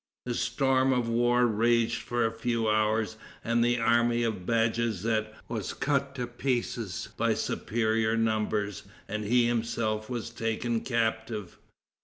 The 0.25 0.33
storm 0.33 0.93
of 0.93 1.07
war 1.09 1.45
raged 1.45 2.01
for 2.01 2.25
a 2.25 2.31
few 2.33 2.67
hours, 2.67 3.17
and 3.43 3.63
the 3.63 3.77
army 3.77 4.23
of 4.23 4.47
Bajazet 4.47 5.31
was 5.47 5.73
cut 5.75 6.15
to 6.15 6.25
pieces 6.25 7.09
by 7.17 7.35
superior 7.35 8.17
numbers, 8.17 8.81
and 9.07 9.23
he 9.25 9.45
himself 9.45 10.09
was 10.09 10.31
taken 10.31 10.79
captive. 10.81 11.59